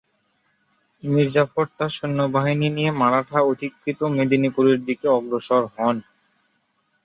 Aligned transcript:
মীর 1.03 1.27
জাফর 1.29 1.65
তার 1.71 1.91
সৈন্যবাহিনী 1.91 2.67
নিয়ে 2.69 2.91
মারাঠা-অধিকৃত 3.01 3.99
মেদিনীপুরের 4.15 4.79
দিকে 4.87 5.07
অগ্রসর 5.17 5.63
হন। 5.75 5.95